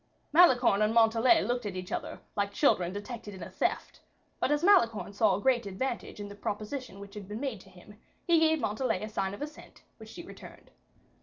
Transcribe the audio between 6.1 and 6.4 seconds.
in the